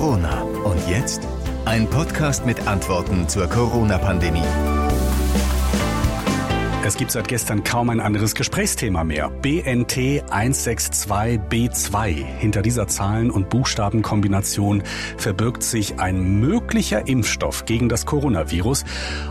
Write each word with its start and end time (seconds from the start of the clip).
Corona. 0.00 0.42
Und 0.64 0.88
jetzt 0.88 1.28
ein 1.66 1.86
Podcast 1.86 2.46
mit 2.46 2.66
Antworten 2.66 3.28
zur 3.28 3.46
Corona-Pandemie. 3.46 4.40
Es 6.82 6.96
gibt 6.96 7.10
seit 7.10 7.28
gestern 7.28 7.64
kaum 7.64 7.90
ein 7.90 8.00
anderes 8.00 8.34
Gesprächsthema 8.34 9.04
mehr. 9.04 9.28
BNT 9.28 10.24
162b2. 10.30 12.14
Hinter 12.14 12.62
dieser 12.62 12.88
Zahlen- 12.88 13.30
und 13.30 13.50
Buchstabenkombination 13.50 14.82
verbirgt 15.18 15.62
sich 15.62 16.00
ein 16.00 16.40
möglicher 16.40 17.06
Impfstoff 17.06 17.66
gegen 17.66 17.90
das 17.90 18.06
Coronavirus. 18.06 18.86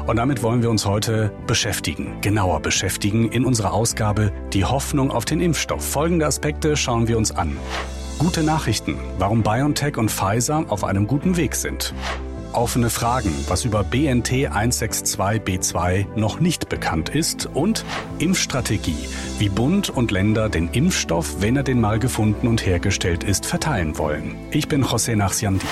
Und 0.05 0.17
damit 0.17 0.43
wollen 0.43 0.61
wir 0.61 0.69
uns 0.69 0.85
heute 0.85 1.31
beschäftigen, 1.47 2.21
genauer 2.21 2.59
beschäftigen 2.59 3.31
in 3.31 3.43
unserer 3.43 3.73
Ausgabe 3.73 4.31
Die 4.53 4.65
Hoffnung 4.65 5.09
auf 5.09 5.25
den 5.25 5.41
Impfstoff. 5.41 5.83
Folgende 5.83 6.27
Aspekte 6.27 6.77
schauen 6.77 7.07
wir 7.07 7.17
uns 7.17 7.31
an. 7.31 7.57
Gute 8.19 8.43
Nachrichten, 8.43 8.97
warum 9.17 9.43
BioNTech 9.43 9.95
und 9.95 10.11
Pfizer 10.11 10.65
auf 10.67 10.83
einem 10.83 11.07
guten 11.07 11.37
Weg 11.37 11.55
sind. 11.55 11.93
Offene 12.51 12.89
Fragen, 12.89 13.33
was 13.47 13.63
über 13.63 13.85
BNT 13.85 14.51
162b2 14.51 16.17
noch 16.17 16.41
nicht 16.41 16.67
bekannt 16.67 17.07
ist 17.07 17.45
und 17.45 17.85
Impfstrategie, 18.17 19.07
wie 19.37 19.47
Bund 19.47 19.89
und 19.89 20.11
Länder 20.11 20.49
den 20.49 20.67
Impfstoff, 20.67 21.37
wenn 21.39 21.55
er 21.55 21.63
denn 21.63 21.79
mal 21.79 21.97
gefunden 21.97 22.49
und 22.49 22.65
hergestellt 22.65 23.23
ist, 23.23 23.45
verteilen 23.45 23.97
wollen. 23.97 24.35
Ich 24.51 24.67
bin 24.67 24.83
José 24.83 25.15
Nachsiandi. 25.15 25.65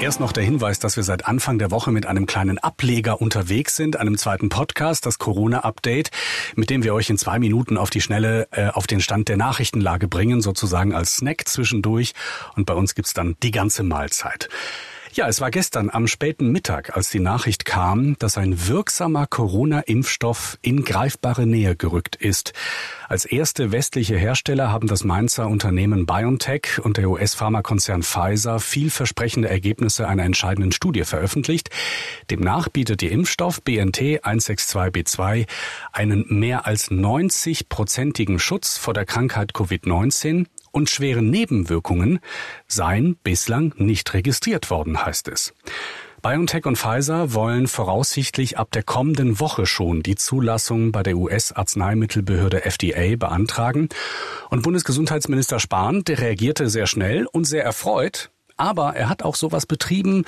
Erst 0.00 0.20
noch 0.20 0.32
der 0.32 0.44
Hinweis, 0.44 0.78
dass 0.78 0.96
wir 0.96 1.02
seit 1.02 1.26
Anfang 1.26 1.58
der 1.58 1.70
Woche 1.70 1.90
mit 1.90 2.04
einem 2.04 2.26
kleinen 2.26 2.58
Ableger 2.58 3.22
unterwegs 3.22 3.76
sind, 3.76 3.96
einem 3.96 4.18
zweiten 4.18 4.50
Podcast, 4.50 5.06
das 5.06 5.18
Corona-Update, 5.18 6.10
mit 6.56 6.68
dem 6.68 6.82
wir 6.82 6.92
euch 6.92 7.08
in 7.08 7.16
zwei 7.16 7.38
Minuten 7.38 7.78
auf 7.78 7.90
die 7.90 8.02
Schnelle 8.02 8.48
äh, 8.50 8.68
auf 8.68 8.86
den 8.86 9.00
Stand 9.00 9.28
der 9.28 9.36
Nachrichtenlage 9.36 10.08
bringen, 10.08 10.42
sozusagen 10.42 10.94
als 10.94 11.16
Snack 11.16 11.48
zwischendurch. 11.48 12.12
Und 12.54 12.66
bei 12.66 12.74
uns 12.74 12.94
gibt's 12.94 13.14
dann 13.14 13.36
die 13.42 13.50
ganze 13.50 13.82
Mahlzeit. 13.82 14.48
Ja, 15.16 15.28
es 15.28 15.40
war 15.40 15.52
gestern 15.52 15.90
am 15.90 16.08
späten 16.08 16.50
Mittag, 16.50 16.96
als 16.96 17.08
die 17.08 17.20
Nachricht 17.20 17.64
kam, 17.64 18.18
dass 18.18 18.36
ein 18.36 18.66
wirksamer 18.66 19.28
Corona-Impfstoff 19.28 20.58
in 20.60 20.84
greifbare 20.84 21.46
Nähe 21.46 21.76
gerückt 21.76 22.16
ist. 22.16 22.52
Als 23.08 23.24
erste 23.24 23.70
westliche 23.70 24.16
Hersteller 24.16 24.72
haben 24.72 24.88
das 24.88 25.04
Mainzer 25.04 25.46
Unternehmen 25.46 26.04
BioNTech 26.04 26.80
und 26.82 26.96
der 26.96 27.08
US-Pharmakonzern 27.08 28.02
Pfizer 28.02 28.58
vielversprechende 28.58 29.48
Ergebnisse 29.48 30.08
einer 30.08 30.24
entscheidenden 30.24 30.72
Studie 30.72 31.04
veröffentlicht. 31.04 31.70
Demnach 32.28 32.68
bietet 32.68 33.00
der 33.00 33.12
Impfstoff 33.12 33.62
BNT 33.62 34.24
162b2 34.24 35.46
einen 35.92 36.26
mehr 36.28 36.66
als 36.66 36.90
90-prozentigen 36.90 38.40
Schutz 38.40 38.78
vor 38.78 38.94
der 38.94 39.04
Krankheit 39.04 39.52
Covid-19 39.52 40.46
und 40.74 40.90
schwere 40.90 41.22
Nebenwirkungen 41.22 42.18
seien 42.66 43.16
bislang 43.22 43.72
nicht 43.76 44.12
registriert 44.12 44.70
worden, 44.70 45.04
heißt 45.04 45.28
es. 45.28 45.54
BioNTech 46.24 46.64
und 46.64 46.78
Pfizer 46.78 47.34
wollen 47.34 47.68
voraussichtlich 47.68 48.56
ab 48.56 48.70
der 48.72 48.82
kommenden 48.82 49.40
Woche 49.40 49.66
schon 49.66 50.02
die 50.02 50.14
Zulassung 50.16 50.90
bei 50.90 51.02
der 51.02 51.18
US-Arzneimittelbehörde 51.18 52.64
FDA 52.64 53.16
beantragen. 53.16 53.90
Und 54.48 54.62
Bundesgesundheitsminister 54.62 55.60
Spahn, 55.60 56.02
der 56.02 56.20
reagierte 56.20 56.70
sehr 56.70 56.86
schnell 56.86 57.26
und 57.26 57.44
sehr 57.44 57.62
erfreut. 57.62 58.30
Aber 58.56 58.96
er 58.96 59.10
hat 59.10 59.22
auch 59.22 59.34
sowas 59.34 59.66
betrieben, 59.66 60.24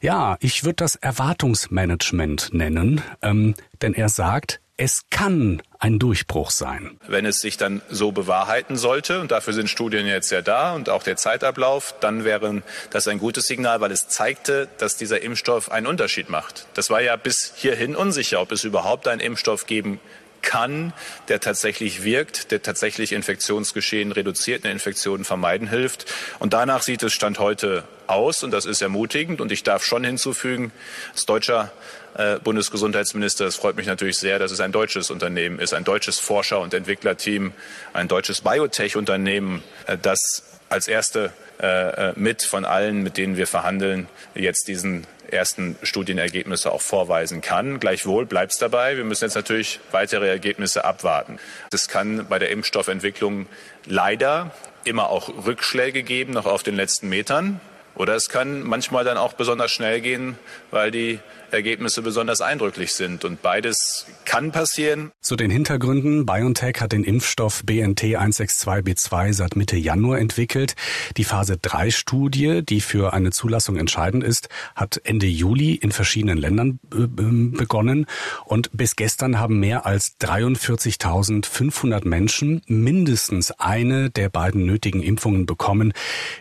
ja, 0.00 0.36
ich 0.40 0.62
würde 0.62 0.76
das 0.76 0.94
Erwartungsmanagement 0.94 2.54
nennen, 2.54 3.00
ähm, 3.20 3.54
denn 3.80 3.94
er 3.94 4.10
sagt, 4.10 4.61
es 4.76 5.02
kann 5.10 5.62
ein 5.78 5.98
Durchbruch 5.98 6.50
sein. 6.50 6.98
Wenn 7.06 7.26
es 7.26 7.38
sich 7.38 7.56
dann 7.56 7.82
so 7.90 8.10
bewahrheiten 8.12 8.76
sollte, 8.76 9.20
und 9.20 9.30
dafür 9.30 9.52
sind 9.52 9.68
Studien 9.68 10.06
jetzt 10.06 10.30
ja 10.30 10.42
da 10.42 10.74
und 10.74 10.88
auch 10.88 11.02
der 11.02 11.16
Zeitablauf, 11.16 11.94
dann 12.00 12.24
wäre 12.24 12.62
das 12.90 13.06
ein 13.06 13.18
gutes 13.18 13.44
Signal, 13.44 13.80
weil 13.80 13.92
es 13.92 14.08
zeigte, 14.08 14.68
dass 14.78 14.96
dieser 14.96 15.22
Impfstoff 15.22 15.70
einen 15.70 15.86
Unterschied 15.86 16.30
macht. 16.30 16.66
Das 16.74 16.90
war 16.90 17.02
ja 17.02 17.16
bis 17.16 17.52
hierhin 17.54 17.94
unsicher, 17.94 18.40
ob 18.40 18.50
es 18.52 18.64
überhaupt 18.64 19.06
einen 19.08 19.20
Impfstoff 19.20 19.66
geben 19.66 20.00
kann, 20.42 20.92
der 21.28 21.40
tatsächlich 21.40 22.02
wirkt, 22.02 22.50
der 22.50 22.62
tatsächlich 22.62 23.12
Infektionsgeschehen 23.12 24.12
reduziert, 24.12 24.64
eine 24.64 24.72
Infektion 24.72 25.24
vermeiden 25.24 25.68
hilft. 25.68 26.12
Und 26.40 26.52
danach 26.52 26.82
sieht 26.82 27.02
es 27.02 27.12
Stand 27.12 27.38
heute 27.38 27.84
aus 28.08 28.42
und 28.42 28.50
das 28.50 28.66
ist 28.66 28.82
ermutigend. 28.82 29.40
Und 29.40 29.52
ich 29.52 29.62
darf 29.62 29.84
schon 29.84 30.04
hinzufügen, 30.04 30.72
als 31.12 31.24
deutscher 31.24 31.72
äh, 32.14 32.38
Bundesgesundheitsminister. 32.38 33.46
Es 33.46 33.56
freut 33.56 33.76
mich 33.76 33.86
natürlich 33.86 34.18
sehr, 34.18 34.38
dass 34.38 34.50
es 34.50 34.60
ein 34.60 34.72
deutsches 34.72 35.10
Unternehmen 35.10 35.58
ist, 35.58 35.74
ein 35.74 35.84
deutsches 35.84 36.18
Forscher- 36.18 36.60
und 36.60 36.74
Entwicklerteam, 36.74 37.52
ein 37.92 38.08
deutsches 38.08 38.40
Biotech-Unternehmen, 38.40 39.62
äh, 39.86 39.96
das 39.96 40.44
als 40.68 40.88
erste 40.88 41.32
äh, 41.58 42.12
mit 42.16 42.42
von 42.42 42.64
allen, 42.64 43.02
mit 43.02 43.18
denen 43.18 43.36
wir 43.36 43.46
verhandeln, 43.46 44.08
jetzt 44.34 44.68
diesen 44.68 45.06
ersten 45.30 45.76
Studienergebnisse 45.82 46.72
auch 46.72 46.80
vorweisen 46.80 47.40
kann. 47.40 47.80
Gleichwohl 47.80 48.26
bleibt 48.26 48.52
es 48.52 48.58
dabei. 48.58 48.96
Wir 48.96 49.04
müssen 49.04 49.24
jetzt 49.24 49.34
natürlich 49.34 49.80
weitere 49.90 50.28
Ergebnisse 50.28 50.84
abwarten. 50.84 51.38
Es 51.72 51.88
kann 51.88 52.26
bei 52.28 52.38
der 52.38 52.50
Impfstoffentwicklung 52.50 53.46
leider 53.86 54.50
immer 54.84 55.08
auch 55.08 55.46
Rückschläge 55.46 56.02
geben, 56.02 56.32
noch 56.32 56.46
auf 56.46 56.62
den 56.62 56.76
letzten 56.76 57.08
Metern. 57.08 57.60
Oder 57.94 58.14
es 58.14 58.28
kann 58.28 58.62
manchmal 58.62 59.04
dann 59.04 59.16
auch 59.16 59.34
besonders 59.34 59.70
schnell 59.70 60.00
gehen, 60.00 60.38
weil 60.70 60.90
die 60.90 61.20
Ergebnisse 61.52 62.02
besonders 62.02 62.40
eindrücklich 62.40 62.92
sind. 62.92 63.24
Und 63.24 63.42
beides 63.42 64.06
kann 64.24 64.52
passieren. 64.52 65.12
Zu 65.20 65.36
den 65.36 65.50
Hintergründen. 65.50 66.26
BioNTech 66.26 66.80
hat 66.80 66.92
den 66.92 67.04
Impfstoff 67.04 67.62
BNT 67.64 68.02
162b2 68.02 69.32
seit 69.32 69.56
Mitte 69.56 69.76
Januar 69.76 70.18
entwickelt. 70.18 70.74
Die 71.16 71.24
Phase 71.24 71.58
3 71.60 71.90
Studie, 71.90 72.62
die 72.62 72.80
für 72.80 73.12
eine 73.12 73.30
Zulassung 73.30 73.76
entscheidend 73.76 74.24
ist, 74.24 74.48
hat 74.74 75.00
Ende 75.04 75.26
Juli 75.26 75.74
in 75.74 75.92
verschiedenen 75.92 76.38
Ländern 76.38 76.80
äh, 76.92 77.02
ähm, 77.02 77.52
begonnen. 77.52 78.06
Und 78.44 78.70
bis 78.72 78.96
gestern 78.96 79.38
haben 79.38 79.60
mehr 79.60 79.86
als 79.86 80.18
43.500 80.20 82.08
Menschen 82.08 82.62
mindestens 82.66 83.50
eine 83.52 84.10
der 84.10 84.28
beiden 84.28 84.64
nötigen 84.64 85.02
Impfungen 85.02 85.46
bekommen, 85.46 85.92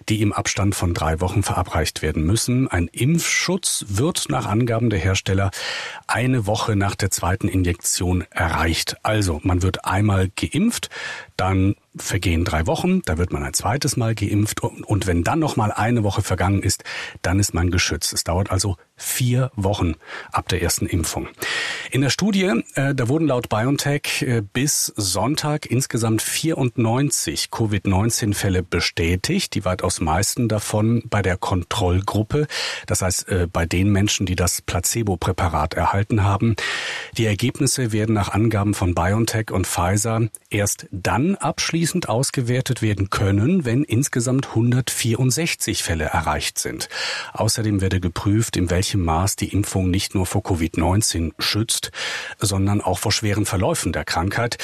die 0.10 0.22
im 0.22 0.34
Abstand 0.34 0.76
von 0.76 0.94
drei 0.94 1.20
Wochen 1.20 1.44
verabreicht 1.44 2.02
werden 2.02 2.26
müssen. 2.26 2.68
Ein 2.68 2.88
Impfschutz 2.88 3.86
wird 3.88 4.30
nach 4.30 4.46
Angaben 4.46 4.90
der 4.90 5.01
Hersteller 5.02 5.52
eine 6.08 6.48
Woche 6.48 6.76
nach 6.76 6.96
der 6.96 7.12
zweiten 7.12 7.48
Injektion 7.48 8.24
erreicht. 8.30 8.98
Also 9.04 9.40
man 9.44 9.62
wird 9.62 9.86
einmal 9.86 10.30
geimpft, 10.30 10.90
dann 11.42 11.76
vergehen 11.98 12.46
drei 12.46 12.68
Wochen, 12.68 13.02
da 13.02 13.18
wird 13.18 13.34
man 13.34 13.44
ein 13.44 13.54
zweites 13.54 13.98
Mal 13.98 14.14
geimpft 14.14 14.62
und 14.62 15.08
wenn 15.08 15.24
dann 15.24 15.40
noch 15.40 15.56
mal 15.56 15.72
eine 15.72 16.04
Woche 16.04 16.22
vergangen 16.22 16.62
ist, 16.62 16.84
dann 17.24 17.40
ist 17.40 17.56
man 17.56 17.72
geschützt. 17.72 18.14
Es 18.14 18.24
dauert 18.24 18.52
also 18.52 18.78
vier 18.96 19.52
Wochen 19.56 19.96
ab 20.32 20.48
der 20.50 20.62
ersten 20.62 20.86
Impfung. 20.86 21.28
In 21.90 22.02
der 22.02 22.12
Studie, 22.12 22.64
äh, 22.76 22.94
da 22.94 23.10
wurden 23.10 23.28
laut 23.28 23.50
BioNTech 23.50 24.22
äh, 24.22 24.42
bis 24.42 24.94
Sonntag 24.96 25.66
insgesamt 25.66 26.22
94 26.22 27.50
Covid-19-Fälle 27.52 28.62
bestätigt, 28.62 29.56
die 29.56 29.66
weitaus 29.66 30.00
meisten 30.00 30.48
davon 30.48 31.02
bei 31.10 31.24
der 31.24 31.38
Kontrollgruppe, 31.38 32.48
das 32.86 33.02
heißt 33.02 33.28
äh, 33.30 33.48
bei 33.52 33.66
den 33.66 33.92
Menschen, 33.92 34.28
die 34.28 34.36
das 34.36 34.62
Placebo-Präparat 34.62 35.74
erhalten 35.74 36.24
haben. 36.24 36.56
Die 37.18 37.26
Ergebnisse 37.26 37.92
werden 37.92 38.14
nach 38.14 38.30
Angaben 38.30 38.76
von 38.76 38.94
BioNTech 38.94 39.52
und 39.52 39.66
Pfizer 39.66 40.30
erst 40.52 40.88
dann 40.92 41.31
abschließend 41.36 42.08
ausgewertet 42.08 42.82
werden 42.82 43.10
können, 43.10 43.66
wenn 43.66 43.84
insgesamt 43.84 44.50
164 44.50 45.84
Fälle 45.84 46.06
erreicht 46.06 46.60
sind. 46.60 46.88
Außerdem 47.34 47.82
werde 47.82 48.00
geprüft, 48.00 48.58
in 48.58 48.70
welchem 48.70 48.92
welchem 48.92 49.06
Maß 49.06 49.36
die 49.36 49.54
Impfung 49.54 49.90
nicht 49.90 50.16
nur 50.16 50.26
vor 50.26 50.42
Covid-19 50.42 51.34
schützt, 51.40 51.92
sondern 52.40 52.82
auch 52.82 53.00
vor 53.00 53.12
schweren 53.12 53.46
Verläufen 53.46 53.94
der 53.94 54.06
Krankheit. 54.06 54.58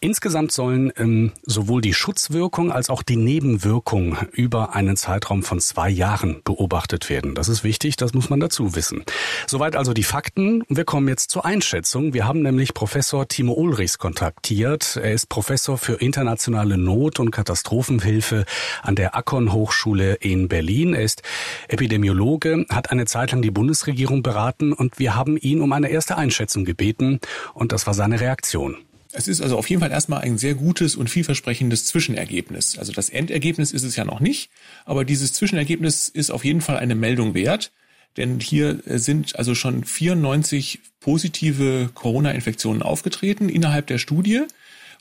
Insgesamt 0.00 0.52
sollen 0.52 0.92
ähm, 0.96 1.32
sowohl 1.44 1.80
die 1.80 1.92
Schutzwirkung 1.92 2.70
als 2.70 2.88
auch 2.88 3.02
die 3.02 3.16
Nebenwirkung 3.16 4.16
über 4.30 4.76
einen 4.76 4.96
Zeitraum 4.96 5.42
von 5.42 5.58
zwei 5.58 5.90
Jahren 5.90 6.40
beobachtet 6.44 7.10
werden. 7.10 7.34
Das 7.34 7.48
ist 7.48 7.64
wichtig, 7.64 7.96
das 7.96 8.14
muss 8.14 8.30
man 8.30 8.38
dazu 8.38 8.76
wissen. 8.76 9.04
Soweit 9.48 9.74
also 9.74 9.94
die 9.94 10.04
Fakten. 10.04 10.62
Wir 10.68 10.84
kommen 10.84 11.08
jetzt 11.08 11.30
zur 11.30 11.44
Einschätzung. 11.44 12.14
Wir 12.14 12.28
haben 12.28 12.42
nämlich 12.42 12.74
Professor 12.74 13.26
Timo 13.26 13.54
Ulrichs 13.54 13.98
kontaktiert. 13.98 14.94
Er 15.02 15.12
ist 15.12 15.28
Professor 15.28 15.76
für 15.76 15.94
internationale 15.94 16.78
Not- 16.78 17.18
und 17.18 17.32
Katastrophenhilfe 17.32 18.44
an 18.82 18.94
der 18.94 19.16
Akkon 19.16 19.52
Hochschule 19.52 20.14
in 20.14 20.46
Berlin. 20.46 20.94
Er 20.94 21.02
ist 21.02 21.22
Epidemiologe, 21.66 22.66
hat 22.70 22.92
eine 22.92 23.06
Zeit 23.06 23.32
lang 23.32 23.42
die 23.42 23.50
Bundesregierung 23.50 24.22
beraten 24.22 24.72
und 24.72 25.00
wir 25.00 25.16
haben 25.16 25.36
ihn 25.36 25.60
um 25.60 25.72
eine 25.72 25.88
erste 25.88 26.16
Einschätzung 26.16 26.64
gebeten 26.64 27.18
und 27.52 27.72
das 27.72 27.88
war 27.88 27.94
seine 27.94 28.20
Reaktion. 28.20 28.76
Es 29.12 29.26
ist 29.26 29.40
also 29.40 29.56
auf 29.56 29.68
jeden 29.70 29.80
Fall 29.80 29.90
erstmal 29.90 30.20
ein 30.20 30.36
sehr 30.36 30.54
gutes 30.54 30.94
und 30.94 31.08
vielversprechendes 31.08 31.86
Zwischenergebnis. 31.86 32.78
Also 32.78 32.92
das 32.92 33.08
Endergebnis 33.08 33.72
ist 33.72 33.84
es 33.84 33.96
ja 33.96 34.04
noch 34.04 34.20
nicht, 34.20 34.50
aber 34.84 35.04
dieses 35.04 35.32
Zwischenergebnis 35.32 36.08
ist 36.08 36.30
auf 36.30 36.44
jeden 36.44 36.60
Fall 36.60 36.76
eine 36.76 36.94
Meldung 36.94 37.34
wert, 37.34 37.72
denn 38.16 38.40
hier 38.40 38.80
sind 38.84 39.36
also 39.36 39.54
schon 39.54 39.84
94 39.84 40.80
positive 41.00 41.90
Corona-Infektionen 41.94 42.82
aufgetreten 42.82 43.48
innerhalb 43.48 43.86
der 43.86 43.98
Studie 43.98 44.42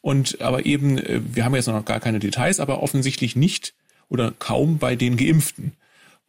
und 0.01 0.42
aber 0.42 0.65
eben, 0.65 0.98
äh, 0.98 1.21
wir 1.33 1.44
haben 1.44 1.56
jetzt 1.56 1.68
noch 1.68 1.83
gar 1.83 2.00
keine 2.00 2.19
Details, 2.19 2.59
aber 2.59 2.81
offensichtlich 2.81 3.36
nicht 3.36 3.74
oder 4.09 4.33
kaum 4.38 4.77
bei 4.77 4.95
den 4.95 5.18
Geimpften. 5.18 5.74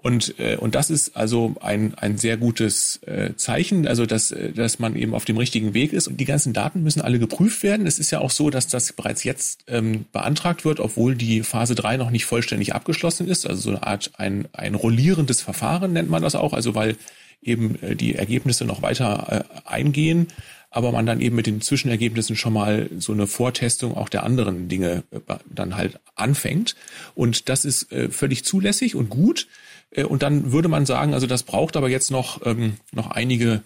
Und, 0.00 0.38
äh, 0.38 0.56
und 0.56 0.76
das 0.76 0.90
ist 0.90 1.16
also 1.16 1.56
ein, 1.60 1.94
ein 1.94 2.18
sehr 2.18 2.36
gutes 2.36 3.00
äh, 3.04 3.34
Zeichen, 3.34 3.88
also 3.88 4.06
dass, 4.06 4.30
äh, 4.30 4.52
dass 4.52 4.78
man 4.78 4.94
eben 4.94 5.12
auf 5.12 5.24
dem 5.24 5.36
richtigen 5.36 5.74
Weg 5.74 5.92
ist. 5.92 6.06
Und 6.06 6.18
die 6.18 6.24
ganzen 6.24 6.52
Daten 6.52 6.84
müssen 6.84 7.02
alle 7.02 7.18
geprüft 7.18 7.64
werden. 7.64 7.84
Es 7.84 7.98
ist 7.98 8.12
ja 8.12 8.20
auch 8.20 8.30
so, 8.30 8.48
dass 8.48 8.68
das 8.68 8.92
bereits 8.92 9.24
jetzt 9.24 9.64
ähm, 9.66 10.04
beantragt 10.12 10.64
wird, 10.64 10.78
obwohl 10.78 11.16
die 11.16 11.42
Phase 11.42 11.74
3 11.74 11.96
noch 11.96 12.10
nicht 12.10 12.26
vollständig 12.26 12.76
abgeschlossen 12.76 13.26
ist. 13.26 13.44
Also 13.44 13.60
so 13.60 13.70
eine 13.70 13.82
Art 13.82 14.12
ein, 14.18 14.46
ein 14.52 14.76
rollierendes 14.76 15.42
Verfahren 15.42 15.92
nennt 15.92 16.08
man 16.08 16.22
das 16.22 16.36
auch, 16.36 16.52
also 16.52 16.76
weil 16.76 16.96
eben 17.42 17.82
äh, 17.82 17.96
die 17.96 18.14
Ergebnisse 18.14 18.64
noch 18.64 18.82
weiter 18.82 19.44
äh, 19.46 19.68
eingehen 19.68 20.28
aber 20.70 20.92
man 20.92 21.06
dann 21.06 21.20
eben 21.20 21.36
mit 21.36 21.46
den 21.46 21.60
Zwischenergebnissen 21.60 22.36
schon 22.36 22.52
mal 22.52 22.90
so 22.98 23.12
eine 23.12 23.26
Vortestung 23.26 23.96
auch 23.96 24.08
der 24.08 24.22
anderen 24.22 24.68
Dinge 24.68 25.02
äh, 25.10 25.20
dann 25.46 25.76
halt 25.76 25.98
anfängt. 26.14 26.76
Und 27.14 27.48
das 27.48 27.64
ist 27.64 27.90
äh, 27.90 28.10
völlig 28.10 28.44
zulässig 28.44 28.94
und 28.94 29.08
gut. 29.08 29.48
Äh, 29.90 30.04
und 30.04 30.22
dann 30.22 30.52
würde 30.52 30.68
man 30.68 30.86
sagen, 30.86 31.14
also 31.14 31.26
das 31.26 31.42
braucht 31.42 31.76
aber 31.76 31.88
jetzt 31.88 32.10
noch, 32.10 32.44
ähm, 32.46 32.76
noch 32.92 33.10
einige 33.10 33.62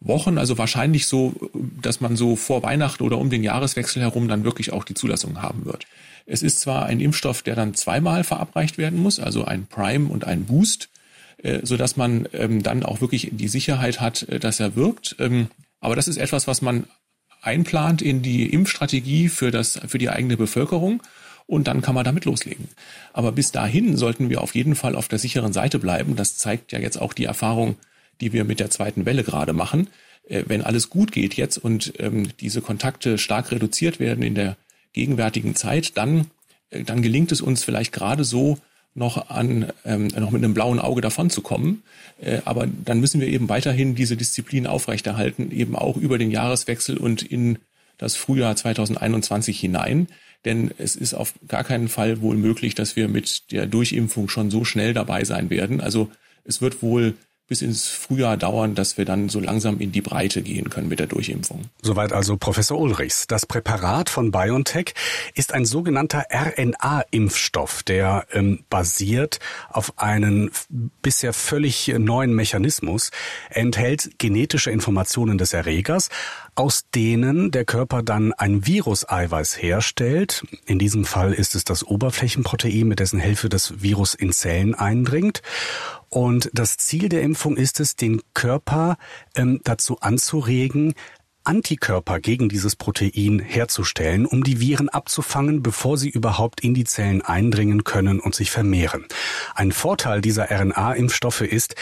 Wochen, 0.00 0.38
also 0.38 0.58
wahrscheinlich 0.58 1.06
so, 1.06 1.34
dass 1.80 2.00
man 2.00 2.16
so 2.16 2.36
vor 2.36 2.62
Weihnachten 2.62 3.02
oder 3.02 3.18
um 3.18 3.30
den 3.30 3.42
Jahreswechsel 3.42 4.02
herum 4.02 4.28
dann 4.28 4.44
wirklich 4.44 4.72
auch 4.72 4.84
die 4.84 4.94
Zulassung 4.94 5.40
haben 5.40 5.64
wird. 5.64 5.86
Es 6.26 6.42
ist 6.42 6.60
zwar 6.60 6.86
ein 6.86 7.00
Impfstoff, 7.00 7.42
der 7.42 7.54
dann 7.54 7.74
zweimal 7.74 8.22
verabreicht 8.22 8.76
werden 8.76 9.00
muss, 9.00 9.18
also 9.18 9.44
ein 9.44 9.66
Prime 9.66 10.08
und 10.08 10.24
ein 10.26 10.44
Boost, 10.44 10.90
so 11.62 11.76
dass 11.76 11.96
man 11.96 12.28
ähm, 12.32 12.62
dann 12.62 12.82
auch 12.82 13.00
wirklich 13.00 13.28
die 13.32 13.48
Sicherheit 13.48 14.00
hat, 14.00 14.26
dass 14.42 14.58
er 14.58 14.74
wirkt. 14.74 15.16
Ähm, 15.18 15.48
aber 15.80 15.94
das 15.94 16.08
ist 16.08 16.16
etwas, 16.16 16.46
was 16.46 16.62
man 16.62 16.84
einplant 17.42 18.02
in 18.02 18.22
die 18.22 18.52
Impfstrategie 18.52 19.28
für 19.28 19.50
das, 19.50 19.80
für 19.86 19.98
die 19.98 20.10
eigene 20.10 20.36
Bevölkerung 20.36 21.02
und 21.46 21.68
dann 21.68 21.82
kann 21.82 21.94
man 21.94 22.04
damit 22.04 22.24
loslegen. 22.24 22.68
Aber 23.12 23.32
bis 23.32 23.52
dahin 23.52 23.96
sollten 23.96 24.30
wir 24.30 24.42
auf 24.42 24.54
jeden 24.54 24.74
Fall 24.74 24.96
auf 24.96 25.08
der 25.08 25.18
sicheren 25.18 25.52
Seite 25.52 25.78
bleiben. 25.78 26.16
Das 26.16 26.36
zeigt 26.36 26.72
ja 26.72 26.78
jetzt 26.78 26.96
auch 27.00 27.12
die 27.12 27.24
Erfahrung, 27.24 27.76
die 28.20 28.32
wir 28.32 28.44
mit 28.44 28.60
der 28.60 28.70
zweiten 28.70 29.06
Welle 29.06 29.24
gerade 29.24 29.52
machen. 29.52 29.88
Äh, 30.28 30.44
wenn 30.46 30.62
alles 30.62 30.90
gut 30.90 31.12
geht 31.12 31.34
jetzt 31.34 31.58
und 31.58 31.94
ähm, 31.98 32.28
diese 32.40 32.62
Kontakte 32.62 33.18
stark 33.18 33.52
reduziert 33.52 34.00
werden 34.00 34.22
in 34.22 34.34
der 34.34 34.56
gegenwärtigen 34.92 35.54
Zeit, 35.54 35.96
dann, 35.96 36.30
äh, 36.70 36.82
dann 36.82 37.02
gelingt 37.02 37.32
es 37.32 37.40
uns 37.40 37.62
vielleicht 37.62 37.92
gerade 37.92 38.24
so, 38.24 38.58
noch 38.96 39.28
an 39.28 39.72
ähm, 39.84 40.08
noch 40.08 40.30
mit 40.30 40.42
einem 40.42 40.54
blauen 40.54 40.80
Auge 40.80 41.02
davon 41.02 41.28
zu 41.28 41.42
kommen. 41.42 41.82
Äh, 42.18 42.40
aber 42.44 42.66
dann 42.66 42.98
müssen 42.98 43.20
wir 43.20 43.28
eben 43.28 43.48
weiterhin 43.48 43.94
diese 43.94 44.16
Disziplin 44.16 44.66
aufrechterhalten, 44.66 45.52
eben 45.52 45.76
auch 45.76 45.96
über 45.96 46.16
den 46.16 46.30
Jahreswechsel 46.30 46.96
und 46.96 47.22
in 47.22 47.58
das 47.98 48.16
Frühjahr 48.16 48.56
2021 48.56 49.60
hinein. 49.60 50.08
Denn 50.44 50.70
es 50.78 50.96
ist 50.96 51.14
auf 51.14 51.34
gar 51.48 51.64
keinen 51.64 51.88
Fall 51.88 52.20
wohl 52.20 52.36
möglich, 52.36 52.74
dass 52.74 52.96
wir 52.96 53.08
mit 53.08 53.50
der 53.52 53.66
Durchimpfung 53.66 54.28
schon 54.28 54.50
so 54.50 54.64
schnell 54.64 54.94
dabei 54.94 55.24
sein 55.24 55.50
werden. 55.50 55.80
Also 55.80 56.10
es 56.44 56.60
wird 56.60 56.82
wohl 56.82 57.14
bis 57.48 57.62
ins 57.62 57.86
Frühjahr 57.86 58.36
dauern, 58.36 58.74
dass 58.74 58.98
wir 58.98 59.04
dann 59.04 59.28
so 59.28 59.38
langsam 59.38 59.78
in 59.78 59.92
die 59.92 60.00
Breite 60.00 60.42
gehen 60.42 60.68
können 60.68 60.88
mit 60.88 60.98
der 60.98 61.06
Durchimpfung. 61.06 61.66
Soweit 61.80 62.12
also 62.12 62.36
Professor 62.36 62.78
Ulrichs. 62.78 63.28
Das 63.28 63.46
Präparat 63.46 64.10
von 64.10 64.32
BioNTech 64.32 64.94
ist 65.34 65.54
ein 65.54 65.64
sogenannter 65.64 66.24
RNA-Impfstoff, 66.30 67.84
der 67.84 68.26
ähm, 68.32 68.64
basiert 68.68 69.38
auf 69.70 69.92
einen 69.96 70.50
bisher 71.02 71.32
völlig 71.32 71.94
neuen 71.96 72.34
Mechanismus, 72.34 73.10
enthält 73.50 74.18
genetische 74.18 74.72
Informationen 74.72 75.38
des 75.38 75.52
Erregers, 75.52 76.08
aus 76.56 76.84
denen 76.94 77.50
der 77.50 77.64
Körper 77.64 78.02
dann 78.02 78.32
ein 78.32 78.66
Viruseiweiß 78.66 79.62
herstellt. 79.62 80.44
In 80.64 80.78
diesem 80.78 81.04
Fall 81.04 81.32
ist 81.32 81.54
es 81.54 81.64
das 81.64 81.86
Oberflächenprotein, 81.86 82.88
mit 82.88 82.98
dessen 82.98 83.20
Hilfe 83.20 83.48
das 83.48 83.82
Virus 83.82 84.14
in 84.14 84.32
Zellen 84.32 84.74
eindringt. 84.74 85.42
Und 86.08 86.50
das 86.54 86.78
Ziel 86.78 87.08
der 87.08 87.22
Impfung 87.22 87.56
ist 87.56 87.78
es, 87.78 87.94
den 87.94 88.22
Körper 88.32 88.96
ähm, 89.34 89.60
dazu 89.64 90.00
anzuregen, 90.00 90.94
Antikörper 91.46 92.18
gegen 92.20 92.48
dieses 92.48 92.76
Protein 92.76 93.38
herzustellen, 93.38 94.26
um 94.26 94.42
die 94.42 94.60
Viren 94.60 94.88
abzufangen, 94.88 95.62
bevor 95.62 95.96
sie 95.96 96.10
überhaupt 96.10 96.60
in 96.60 96.74
die 96.74 96.84
Zellen 96.84 97.22
eindringen 97.22 97.84
können 97.84 98.20
und 98.20 98.34
sich 98.34 98.50
vermehren. 98.50 99.06
Ein 99.54 99.72
Vorteil 99.72 100.20
dieser 100.20 100.50
RNA-Impfstoffe 100.50 101.42
ist, 101.42 101.76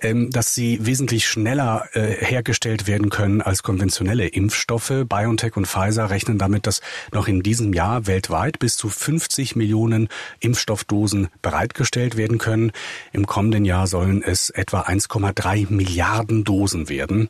ähm, 0.00 0.30
dass 0.30 0.54
sie 0.54 0.84
wesentlich 0.86 1.28
schneller 1.28 1.88
äh, 1.92 2.24
hergestellt 2.24 2.86
werden 2.86 3.10
können 3.10 3.42
als 3.42 3.62
konventionelle 3.62 4.26
Impfstoffe. 4.28 5.04
BioNTech 5.06 5.56
und 5.56 5.66
Pfizer 5.66 6.10
rechnen 6.10 6.38
damit, 6.38 6.66
dass 6.66 6.80
noch 7.12 7.28
in 7.28 7.42
diesem 7.42 7.74
Jahr 7.74 8.06
weltweit 8.06 8.58
bis 8.58 8.76
zu 8.76 8.88
50 8.88 9.56
Millionen 9.56 10.08
Impfstoffdosen 10.40 11.28
bereitgestellt 11.42 12.16
werden 12.16 12.38
können. 12.38 12.72
Im 13.12 13.26
kommenden 13.26 13.64
Jahr 13.64 13.86
sollen 13.86 14.22
es 14.22 14.50
etwa 14.50 14.82
1,3 14.82 15.70
Milliarden 15.70 16.44
Dosen 16.44 16.88
werden. 16.88 17.28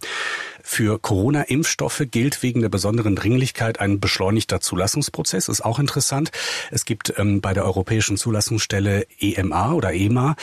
Für 0.62 0.99
Corona-Impfstoffe 0.99 2.05
gilt 2.11 2.43
wegen 2.43 2.61
der 2.61 2.69
besonderen 2.69 3.17
Dringlichkeit 3.17 3.81
ein 3.81 4.00
beschleunigter 4.00 4.61
Zulassungsprozess. 4.61 5.49
Ist 5.49 5.64
auch 5.64 5.79
interessant. 5.79 6.31
Es 6.70 6.85
gibt 6.85 7.12
ähm, 7.19 7.41
bei 7.41 7.53
der 7.53 7.64
Europäischen 7.64 8.17
Zulassungsstelle 8.17 9.06
EMA 9.19 9.73
oder 9.73 9.93
EMA 9.93 10.37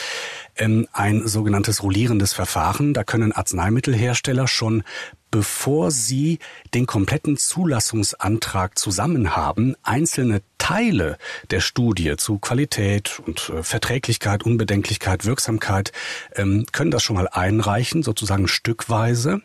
ähm, 0.57 0.88
ein 0.94 1.27
sogenanntes 1.27 1.83
rollierendes 1.83 2.33
Verfahren. 2.33 2.94
Da 2.94 3.04
können 3.04 3.31
Arzneimittelhersteller 3.31 4.48
schon 4.48 4.83
bevor 5.31 5.92
sie 5.92 6.39
den 6.74 6.86
kompletten 6.86 7.38
Zulassungsantrag 7.38 8.77
zusammen 8.77 9.36
haben, 9.36 9.75
einzelne 9.83 10.42
Teile 10.69 11.18
der 11.50 11.62
Studie 11.62 12.16
zu 12.16 12.38
Qualität 12.38 13.19
und 13.25 13.50
äh, 13.50 13.63
Verträglichkeit, 13.63 14.44
Unbedenklichkeit, 14.44 15.25
Wirksamkeit, 15.25 15.92
ähm, 16.36 16.68
können 16.71 16.92
das 16.92 17.01
schon 17.01 17.16
mal 17.16 17.27
einreichen, 17.27 18.04
sozusagen 18.04 18.48
stückweise. 18.48 19.42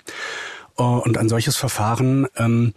Äh, 0.76 0.82
und 0.82 1.16
ein 1.16 1.30
solches 1.30 1.56
Verfahren, 1.56 2.26
ähm, 2.36 2.74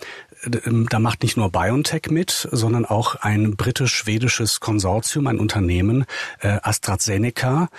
da 0.49 0.99
macht 0.99 1.23
nicht 1.23 1.37
nur 1.37 1.51
BioNTech 1.51 2.09
mit, 2.09 2.47
sondern 2.51 2.85
auch 2.85 3.15
ein 3.15 3.55
britisch-schwedisches 3.55 4.59
Konsortium, 4.59 5.27
ein 5.27 5.39
Unternehmen, 5.39 6.05
äh, 6.39 6.57
AstraZeneca. 6.61 7.69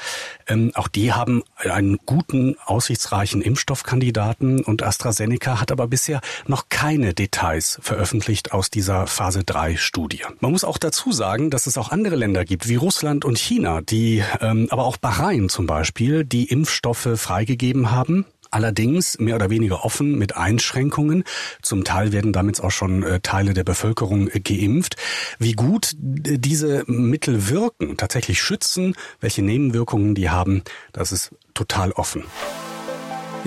Ähm, 0.47 0.73
auch 0.75 0.89
die 0.89 1.13
haben 1.13 1.43
einen 1.57 1.99
guten, 2.07 2.57
aussichtsreichen 2.65 3.43
Impfstoffkandidaten 3.43 4.65
und 4.65 4.83
AstraZeneca 4.83 5.61
hat 5.61 5.73
aber 5.73 5.87
bisher 5.87 6.21
noch 6.47 6.69
keine 6.69 7.15
Details 7.15 7.79
veröffentlicht 7.83 8.53
aus 8.53 8.71
dieser 8.71 9.07
Phase 9.07 9.45
3 9.45 9.77
Studie. 9.77 10.23
Man 10.41 10.53
muss 10.53 10.65
auch 10.65 10.79
dazu 10.79 11.13
sagen, 11.13 11.51
dass 11.51 11.67
es 11.67 11.79
auch 11.79 11.91
andere 11.91 12.17
Länder 12.17 12.45
gibt, 12.45 12.69
wie 12.69 12.77
Russland 12.77 13.25
und 13.25 13.39
China, 13.39 13.81
die, 13.81 14.23
ähm, 14.41 14.69
aber 14.71 14.85
auch 14.85 14.97
Bahrain 14.97 15.49
zum 15.49 15.67
Beispiel, 15.67 16.25
die 16.25 16.45
Impfstoffe 16.45 17.09
freigegeben 17.17 17.91
haben 17.91 18.27
Allerdings 18.51 19.19
mehr 19.19 19.37
oder 19.37 19.51
weniger 19.51 19.85
offen 19.85 20.19
mit 20.19 20.37
Einschränkungen. 20.37 21.25
Zum 21.63 21.85
Teil 21.85 22.13
werden 22.13 22.33
damit 22.33 22.61
auch 22.61 22.71
schon 22.71 23.03
äh, 23.03 23.21
Teile 23.21 23.55
der 23.55 23.65
Bevölkerung 23.65 24.29
äh, 24.29 24.41
geimpft. 24.41 24.97
Wie 25.39 25.53
gut 25.53 25.95
äh, 26.25 26.39
diese 26.39 26.85
Mittel 26.87 27.49
wirken, 27.49 27.97
tatsächlich 27.97 28.41
schützen, 28.41 28.95
welche 29.21 29.43
Nebenwirkungen 29.43 30.15
die 30.15 30.31
haben, 30.31 30.63
das 30.93 31.13
ist 31.13 31.31
total 31.55 31.93
offen. 31.93 32.25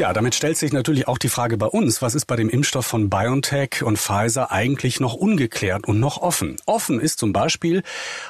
Ja, 0.01 0.13
damit 0.13 0.33
stellt 0.33 0.57
sich 0.57 0.73
natürlich 0.73 1.07
auch 1.07 1.19
die 1.19 1.29
Frage 1.29 1.57
bei 1.57 1.67
uns, 1.67 2.01
was 2.01 2.15
ist 2.15 2.25
bei 2.25 2.35
dem 2.35 2.49
Impfstoff 2.49 2.87
von 2.87 3.11
BioNTech 3.11 3.83
und 3.83 3.99
Pfizer 3.99 4.51
eigentlich 4.51 4.99
noch 4.99 5.13
ungeklärt 5.13 5.87
und 5.87 5.99
noch 5.99 6.17
offen? 6.17 6.55
Offen 6.65 6.99
ist 6.99 7.19
zum 7.19 7.33
Beispiel, 7.33 7.83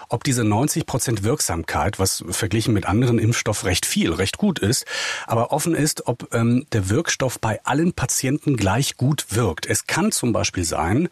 ob 0.10 0.26
diese 0.26 0.44
90 0.44 0.86
Prozent 0.86 1.24
Wirksamkeit, 1.24 1.98
was 1.98 2.26
verglichen 2.30 2.74
mit 2.74 2.88
anderen 2.88 3.20
Impfstoffen 3.20 3.70
recht 3.70 3.86
viel, 3.86 4.12
recht 4.12 4.38
gut 4.38 4.60
ist, 4.60 4.86
aber 5.28 5.54
offen 5.54 5.74
ist, 5.74 6.08
ob 6.08 6.36
ähm, 6.36 6.66
der 6.74 6.90
Wirkstoff 6.90 7.40
bei 7.40 7.64
allen 7.64 7.94
Patienten 7.94 8.58
gleich 8.58 8.98
gut 8.98 9.28
wirkt. 9.30 9.66
Es 9.66 9.88
kann 9.88 10.12
zum 10.12 10.34
Beispiel 10.34 10.66
sein, 10.66 11.08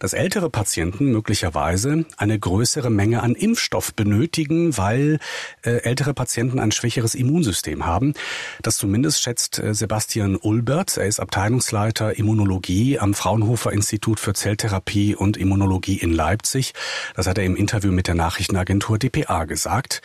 dass 0.00 0.12
ältere 0.12 0.50
Patienten 0.50 1.12
möglicherweise 1.12 2.04
eine 2.16 2.36
größere 2.36 2.90
Menge 2.90 3.22
an 3.22 3.36
Impfstoff 3.36 3.94
benötigen, 3.94 4.76
weil 4.76 5.20
äh, 5.62 5.84
ältere 5.84 6.14
Patienten 6.14 6.58
ein 6.58 6.72
schwächeres 6.72 7.14
Immunsystem 7.14 7.86
haben. 7.86 8.14
Das 8.60 8.76
zumindest 8.76 9.22
schätzt 9.22 9.60
äh, 9.60 9.72
Sebastian 9.72 9.99
Ulbert. 10.40 10.96
Er 10.96 11.06
ist 11.06 11.20
Abteilungsleiter 11.20 12.18
Immunologie 12.18 12.98
am 12.98 13.12
Fraunhofer 13.12 13.70
Institut 13.70 14.18
für 14.18 14.32
Zelltherapie 14.32 15.14
und 15.14 15.36
Immunologie 15.36 15.98
in 15.98 16.10
Leipzig. 16.10 16.72
Das 17.14 17.26
hat 17.26 17.36
er 17.36 17.44
im 17.44 17.54
Interview 17.54 17.92
mit 17.92 18.06
der 18.06 18.14
Nachrichtenagentur 18.14 18.98
dpa 18.98 19.44
gesagt. 19.44 20.00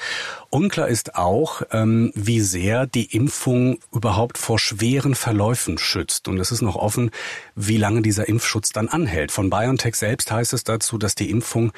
Unklar 0.49 0.89
ist 0.89 1.15
auch, 1.15 1.61
ähm, 1.71 2.11
wie 2.13 2.41
sehr 2.41 2.87
die 2.87 3.15
Impfung 3.15 3.79
überhaupt 3.93 4.37
vor 4.37 4.59
schweren 4.59 5.15
Verläufen 5.15 5.77
schützt. 5.77 6.27
Und 6.27 6.39
es 6.39 6.51
ist 6.51 6.61
noch 6.61 6.75
offen, 6.75 7.11
wie 7.55 7.77
lange 7.77 8.01
dieser 8.01 8.27
Impfschutz 8.27 8.73
dann 8.73 8.89
anhält. 8.89 9.31
Von 9.31 9.49
BioNTech 9.49 9.95
selbst 9.95 10.29
heißt 10.29 10.51
es 10.51 10.65
dazu, 10.65 10.97
dass 10.97 11.15
die 11.15 11.29
Impfung 11.29 11.71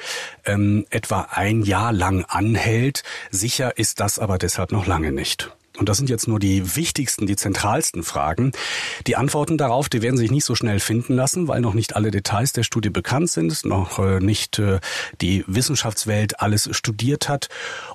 ähm, 0.44 0.86
etwa 0.90 1.28
ein 1.30 1.62
Jahr 1.62 1.92
lang 1.92 2.24
anhält. 2.24 3.04
Sicher 3.30 3.78
ist 3.78 4.00
das 4.00 4.18
aber 4.18 4.38
deshalb 4.38 4.72
noch 4.72 4.86
lange 4.86 5.12
nicht. 5.12 5.52
Und 5.78 5.88
das 5.88 5.96
sind 5.96 6.10
jetzt 6.10 6.28
nur 6.28 6.38
die 6.38 6.76
wichtigsten, 6.76 7.26
die 7.26 7.36
zentralsten 7.36 8.02
Fragen. 8.02 8.52
Die 9.06 9.16
Antworten 9.16 9.58
darauf, 9.58 9.88
die 9.88 10.02
werden 10.02 10.16
sich 10.16 10.30
nicht 10.30 10.44
so 10.44 10.54
schnell 10.54 10.80
finden 10.80 11.14
lassen, 11.14 11.48
weil 11.48 11.60
noch 11.60 11.74
nicht 11.74 11.96
alle 11.96 12.10
Details 12.10 12.52
der 12.52 12.64
Studie 12.64 12.90
bekannt 12.90 13.30
sind, 13.30 13.64
noch 13.64 13.98
äh, 13.98 14.20
nicht 14.20 14.58
äh, 14.58 14.80
die 15.20 15.44
Wissenschaftswelt 15.46 16.40
alles 16.40 16.68
studiert 16.72 17.28
hat 17.28 17.48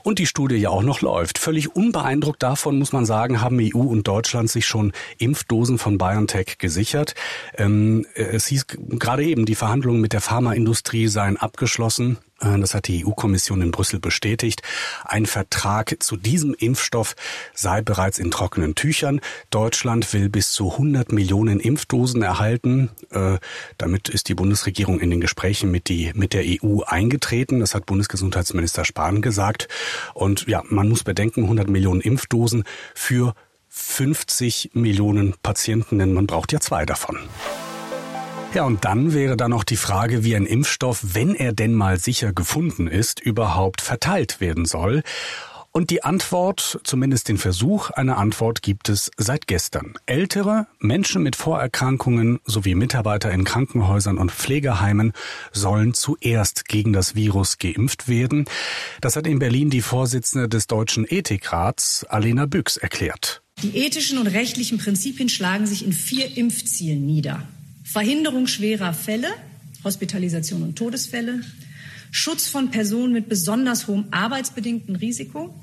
und 0.03 0.19
die 0.19 0.25
Studie 0.25 0.55
ja 0.55 0.69
auch 0.69 0.83
noch 0.83 1.01
läuft. 1.01 1.37
Völlig 1.37 1.75
unbeeindruckt 1.75 2.41
davon, 2.41 2.79
muss 2.79 2.93
man 2.93 3.05
sagen, 3.05 3.41
haben 3.41 3.59
EU 3.59 3.79
und 3.79 4.07
Deutschland 4.07 4.49
sich 4.49 4.65
schon 4.65 4.93
Impfdosen 5.17 5.77
von 5.77 5.97
BioNTech 5.97 6.57
gesichert. 6.57 7.15
Ähm, 7.57 8.05
es 8.15 8.47
hieß 8.47 8.65
gerade 8.67 9.23
eben, 9.23 9.45
die 9.45 9.55
Verhandlungen 9.55 10.01
mit 10.01 10.13
der 10.13 10.21
Pharmaindustrie 10.21 11.07
seien 11.07 11.37
abgeschlossen. 11.37 12.17
Äh, 12.43 12.59
das 12.59 12.73
hat 12.73 12.87
die 12.87 13.05
EU-Kommission 13.05 13.61
in 13.61 13.71
Brüssel 13.71 13.99
bestätigt. 13.99 14.61
Ein 15.03 15.25
Vertrag 15.25 15.95
zu 15.99 16.17
diesem 16.17 16.53
Impfstoff 16.53 17.15
sei 17.53 17.81
bereits 17.81 18.19
in 18.19 18.31
trockenen 18.31 18.75
Tüchern. 18.75 19.21
Deutschland 19.49 20.11
will 20.13 20.29
bis 20.29 20.51
zu 20.51 20.71
100 20.71 21.11
Millionen 21.11 21.59
Impfdosen 21.59 22.21
erhalten. 22.21 22.89
Äh, 23.11 23.37
damit 23.77 24.09
ist 24.09 24.29
die 24.29 24.35
Bundesregierung 24.35 24.99
in 24.99 25.09
den 25.09 25.21
Gesprächen 25.21 25.71
mit, 25.71 25.89
die, 25.89 26.11
mit 26.15 26.33
der 26.33 26.43
EU 26.45 26.81
eingetreten. 26.85 27.59
Das 27.59 27.75
hat 27.75 27.85
Bundesgesundheitsminister 27.85 28.85
Spahn 28.85 29.21
gesagt. 29.21 29.67
Und 30.13 30.47
ja, 30.47 30.63
man 30.69 30.89
muss 30.89 31.03
bedenken, 31.03 31.43
100 31.43 31.69
Millionen 31.69 32.01
Impfdosen 32.01 32.63
für 32.93 33.33
50 33.69 34.71
Millionen 34.73 35.33
Patienten, 35.41 35.97
denn 35.97 36.13
man 36.13 36.27
braucht 36.27 36.51
ja 36.51 36.59
zwei 36.59 36.85
davon. 36.85 37.17
Ja, 38.53 38.65
und 38.65 38.85
dann 38.85 39.13
wäre 39.13 39.35
da 39.35 39.49
noch 39.49 39.63
die 39.63 39.77
Frage, 39.77 40.23
wie 40.23 40.35
ein 40.35 40.45
Impfstoff, 40.45 41.01
wenn 41.15 41.33
er 41.33 41.53
denn 41.53 41.73
mal 41.73 41.99
sicher 41.99 42.33
gefunden 42.33 42.85
ist, 42.85 43.19
überhaupt 43.19 43.81
verteilt 43.81 44.41
werden 44.41 44.65
soll. 44.65 45.01
Und 45.71 45.89
die 45.89 46.03
Antwort, 46.03 46.79
zumindest 46.83 47.29
den 47.29 47.39
Versuch 47.39 47.89
einer 47.89 48.19
Antwort, 48.19 48.61
gibt 48.61 48.89
es 48.89 49.09
seit 49.17 49.47
gestern. 49.47 49.95
Ältere, 50.05 50.67
Menschen 50.79 51.23
mit 51.23 51.35
Vorerkrankungen 51.35 52.41
sowie 52.45 52.75
Mitarbeiter 52.75 53.31
in 53.31 53.43
Krankenhäusern 53.43 54.19
und 54.19 54.31
Pflegeheimen 54.31 55.13
sollen 55.51 55.95
zuerst 55.95 56.67
gegen 56.67 56.93
das 56.93 57.15
Virus 57.15 57.57
geimpft 57.57 58.07
werden. 58.07 58.45
Das 59.01 59.15
hat 59.15 59.25
in 59.25 59.39
Berlin 59.39 59.71
die 59.71 59.81
Vorsitzende 59.81 60.47
des 60.47 60.67
Deutschen 60.67 61.07
Ethikrats, 61.09 62.05
Alena 62.07 62.45
Büchs, 62.45 62.77
erklärt. 62.77 63.41
Die 63.63 63.75
ethischen 63.77 64.19
und 64.19 64.27
rechtlichen 64.27 64.77
Prinzipien 64.77 65.29
schlagen 65.29 65.65
sich 65.65 65.83
in 65.83 65.91
vier 65.91 66.37
Impfzielen 66.37 67.03
nieder. 67.03 67.47
Verhinderung 67.93 68.47
schwerer 68.47 68.91
Fälle, 68.91 69.27
Hospitalisation 69.83 70.63
und 70.63 70.75
Todesfälle, 70.75 71.41
Schutz 72.09 72.47
von 72.47 72.71
Personen 72.71 73.13
mit 73.13 73.29
besonders 73.29 73.85
hohem 73.85 74.05
arbeitsbedingten 74.09 74.95
Risiko, 74.95 75.53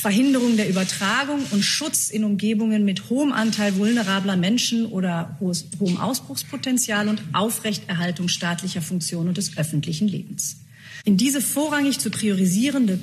Verhinderung 0.00 0.56
der 0.56 0.68
Übertragung 0.68 1.44
und 1.50 1.64
Schutz 1.64 2.10
in 2.10 2.22
Umgebungen 2.22 2.84
mit 2.84 3.10
hohem 3.10 3.32
Anteil 3.32 3.76
vulnerabler 3.78 4.36
Menschen 4.36 4.86
oder 4.86 5.36
hohem 5.40 5.96
Ausbruchspotenzial 5.96 7.08
und 7.08 7.20
Aufrechterhaltung 7.32 8.28
staatlicher 8.28 8.80
Funktionen 8.80 9.30
und 9.30 9.36
des 9.36 9.58
öffentlichen 9.58 10.06
Lebens. 10.06 10.58
In 11.04 11.16
diese 11.16 11.40
vorrangig 11.40 11.98
zu 11.98 12.10
priorisierende 12.10 13.00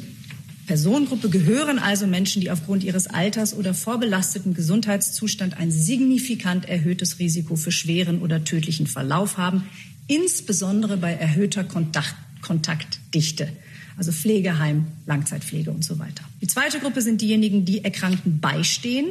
Personengruppe 0.65 1.29
gehören 1.29 1.79
also 1.79 2.08
Menschen, 2.08 2.41
die 2.41 2.50
aufgrund 2.50 2.84
ihres 2.84 3.08
Alters 3.08 3.53
oder 3.53 3.74
vorbelasteten 3.74 4.53
Gesundheitszustand 4.53 5.58
ein 5.58 5.72
signifikant 5.72 6.67
erhöhtes 6.70 7.20
Risiko 7.20 7.55
für 7.55 7.72
schweren 7.72 8.22
oder 8.22 8.43
tödlichen 8.43 8.88
Verlauf 8.88 9.38
haben, 9.38 9.65
insbesondere 10.08 10.98
bei 10.98 11.13
erhöhter 11.13 11.63
Kontakt 11.63 12.15
Kontaktdichte, 12.43 13.50
also 13.98 14.12
Pflegeheim, 14.12 14.86
Langzeitpflege 15.08 15.72
und 15.72 15.84
so 15.84 15.98
weiter. 15.98 16.24
Die 16.41 16.48
zweite 16.48 16.79
Gruppe 16.79 17.01
sind 17.01 17.22
diejenigen, 17.22 17.65
die 17.65 17.84
Erkrankten 17.84 18.39
beistehen 18.39 19.08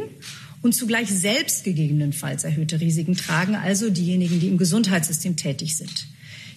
und 0.60 0.74
zugleich 0.74 1.08
selbst 1.08 1.64
gegebenenfalls 1.64 2.44
erhöhte 2.44 2.80
Risiken 2.80 3.16
tragen, 3.16 3.56
also 3.56 3.90
diejenigen, 3.90 4.38
die 4.38 4.48
im 4.48 4.58
Gesundheitssystem 4.58 5.36
tätig 5.36 5.76
sind. 5.76 6.06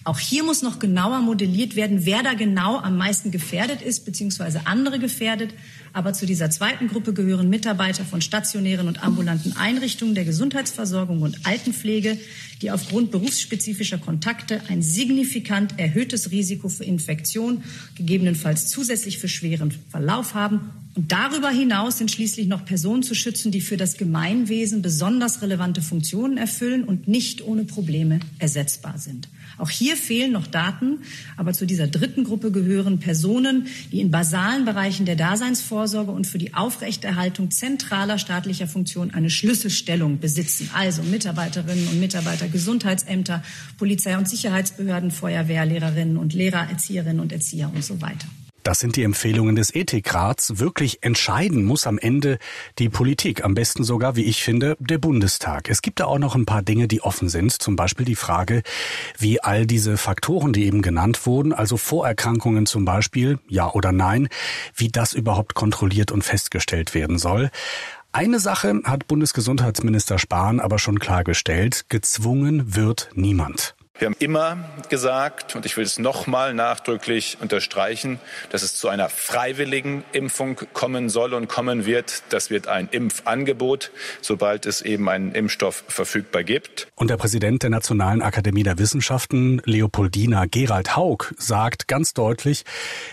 Auch 0.06 0.20
hier 0.20 0.44
muss 0.44 0.62
noch 0.62 0.78
genauer 0.78 1.18
modelliert 1.18 1.74
werden, 1.74 2.06
wer 2.06 2.22
da 2.22 2.34
genau 2.34 2.78
am 2.78 2.96
meisten 2.96 3.32
gefährdet 3.32 3.82
ist, 3.82 4.04
beziehungsweise 4.04 4.64
andere 4.68 5.00
gefährdet. 5.00 5.52
Aber 5.92 6.12
zu 6.12 6.26
dieser 6.26 6.48
zweiten 6.48 6.86
Gruppe 6.86 7.12
gehören 7.12 7.50
Mitarbeiter 7.50 8.04
von 8.04 8.20
stationären 8.20 8.86
und 8.86 9.02
ambulanten 9.02 9.56
Einrichtungen 9.56 10.14
der 10.14 10.24
Gesundheitsversorgung 10.24 11.22
und 11.22 11.44
Altenpflege, 11.44 12.18
die 12.62 12.70
aufgrund 12.70 13.10
berufsspezifischer 13.10 13.98
Kontakte 13.98 14.60
ein 14.68 14.80
signifikant 14.80 15.76
erhöhtes 15.76 16.30
Risiko 16.30 16.68
für 16.68 16.84
Infektion, 16.84 17.64
gegebenenfalls 17.96 18.68
zusätzlich 18.68 19.18
für 19.18 19.28
schweren 19.28 19.74
Verlauf 19.90 20.34
haben. 20.34 20.70
Und 20.94 21.10
darüber 21.10 21.50
hinaus 21.50 21.98
sind 21.98 22.12
schließlich 22.12 22.46
noch 22.46 22.64
Personen 22.64 23.02
zu 23.02 23.16
schützen, 23.16 23.50
die 23.50 23.60
für 23.60 23.76
das 23.76 23.96
Gemeinwesen 23.96 24.82
besonders 24.82 25.42
relevante 25.42 25.82
Funktionen 25.82 26.38
erfüllen 26.38 26.84
und 26.84 27.08
nicht 27.08 27.42
ohne 27.42 27.64
Probleme 27.64 28.20
ersetzbar 28.38 28.98
sind. 28.98 29.26
Auch 29.58 29.70
hier 29.70 29.96
fehlen 29.96 30.32
noch 30.32 30.46
Daten, 30.46 30.98
aber 31.36 31.52
zu 31.52 31.66
dieser 31.66 31.86
dritten 31.86 32.24
Gruppe 32.24 32.50
gehören 32.50 32.98
Personen, 32.98 33.66
die 33.92 34.00
in 34.00 34.10
basalen 34.10 34.64
Bereichen 34.64 35.06
der 35.06 35.16
Daseinsvorsorge 35.16 36.10
und 36.10 36.26
für 36.26 36.38
die 36.38 36.54
Aufrechterhaltung 36.54 37.50
zentraler 37.50 38.18
staatlicher 38.18 38.66
Funktionen 38.66 39.12
eine 39.12 39.30
Schlüsselstellung 39.30 40.18
besitzen, 40.18 40.70
also 40.74 41.02
Mitarbeiterinnen 41.02 41.88
und 41.88 42.00
Mitarbeiter 42.00 42.48
Gesundheitsämter, 42.48 43.42
Polizei- 43.78 44.18
und 44.18 44.28
Sicherheitsbehörden, 44.28 45.10
Feuerwehr, 45.10 45.64
Lehrerinnen 45.64 46.16
und 46.16 46.34
Lehrer, 46.34 46.68
Erzieherinnen 46.68 47.20
und 47.20 47.32
Erzieher 47.32 47.70
und 47.74 47.84
so 47.84 48.00
weiter. 48.02 48.26
Das 48.66 48.80
sind 48.80 48.96
die 48.96 49.04
Empfehlungen 49.04 49.54
des 49.54 49.72
Ethikrats. 49.72 50.58
Wirklich 50.58 51.04
entscheiden 51.04 51.62
muss 51.62 51.86
am 51.86 51.98
Ende 51.98 52.40
die 52.80 52.88
Politik. 52.88 53.44
Am 53.44 53.54
besten 53.54 53.84
sogar, 53.84 54.16
wie 54.16 54.24
ich 54.24 54.42
finde, 54.42 54.76
der 54.80 54.98
Bundestag. 54.98 55.70
Es 55.70 55.82
gibt 55.82 56.00
da 56.00 56.06
auch 56.06 56.18
noch 56.18 56.34
ein 56.34 56.46
paar 56.46 56.62
Dinge, 56.62 56.88
die 56.88 57.00
offen 57.00 57.28
sind. 57.28 57.52
Zum 57.52 57.76
Beispiel 57.76 58.04
die 58.04 58.16
Frage, 58.16 58.64
wie 59.18 59.40
all 59.40 59.66
diese 59.66 59.96
Faktoren, 59.96 60.52
die 60.52 60.66
eben 60.66 60.82
genannt 60.82 61.26
wurden, 61.26 61.52
also 61.52 61.76
Vorerkrankungen 61.76 62.66
zum 62.66 62.84
Beispiel, 62.84 63.38
ja 63.48 63.70
oder 63.70 63.92
nein, 63.92 64.26
wie 64.74 64.88
das 64.88 65.12
überhaupt 65.12 65.54
kontrolliert 65.54 66.10
und 66.10 66.24
festgestellt 66.24 66.92
werden 66.92 67.18
soll. 67.18 67.52
Eine 68.10 68.40
Sache 68.40 68.80
hat 68.82 69.06
Bundesgesundheitsminister 69.06 70.18
Spahn 70.18 70.58
aber 70.58 70.80
schon 70.80 70.98
klargestellt. 70.98 71.84
Gezwungen 71.88 72.74
wird 72.74 73.10
niemand. 73.14 73.75
Wir 73.98 74.06
haben 74.06 74.16
immer 74.18 74.58
gesagt, 74.90 75.56
und 75.56 75.64
ich 75.64 75.78
will 75.78 75.84
es 75.84 75.98
nochmal 75.98 76.52
nachdrücklich 76.52 77.38
unterstreichen, 77.40 78.20
dass 78.50 78.62
es 78.62 78.76
zu 78.76 78.88
einer 78.88 79.08
freiwilligen 79.08 80.04
Impfung 80.12 80.60
kommen 80.74 81.08
soll 81.08 81.32
und 81.32 81.48
kommen 81.48 81.86
wird. 81.86 82.22
Das 82.28 82.50
wird 82.50 82.68
ein 82.68 82.88
Impfangebot, 82.90 83.92
sobald 84.20 84.66
es 84.66 84.82
eben 84.82 85.08
einen 85.08 85.32
Impfstoff 85.32 85.82
verfügbar 85.88 86.44
gibt. 86.44 86.88
Und 86.94 87.08
der 87.08 87.16
Präsident 87.16 87.62
der 87.62 87.70
Nationalen 87.70 88.20
Akademie 88.20 88.64
der 88.64 88.78
Wissenschaften, 88.78 89.62
Leopoldina 89.64 90.44
Gerald 90.44 90.94
Haug, 90.94 91.32
sagt 91.38 91.88
ganz 91.88 92.12
deutlich, 92.12 92.66